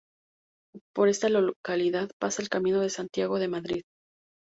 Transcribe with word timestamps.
Por 0.95 1.09
esta 1.09 1.29
localidad 1.29 2.09
pasa 2.19 2.41
el 2.41 2.49
Camino 2.49 2.81
de 2.81 2.89
Santiago 2.89 3.37
de 3.37 3.47
Madrid. 3.49 3.83